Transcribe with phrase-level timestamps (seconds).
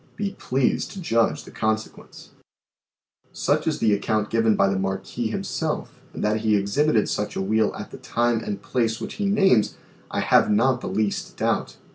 [0.15, 4.67] Be pleased to judge the consequence." PERPETUAL MOTION 75 Such is the account given by
[4.67, 8.99] the Marquis himself, and that he exhibited such a wheel at the time and place
[8.99, 9.77] which he names,
[10.09, 11.77] I have not the least doubt.